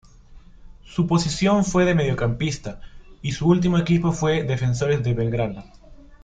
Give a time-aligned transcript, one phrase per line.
[0.83, 2.81] Su posición fue de mediocampista
[3.21, 5.63] y su último equipo fue Defensores de Belgrano.